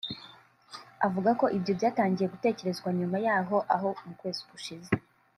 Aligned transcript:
Avuga 1.05 1.29
ko 1.39 1.45
ibyo 1.57 1.71
byatangiye 1.77 2.27
gutekerezwa 2.33 2.89
nyuma 2.97 3.17
y’aho 3.25 3.87
mu 4.05 4.13
kwezi 4.19 4.41
gushize 4.51 4.89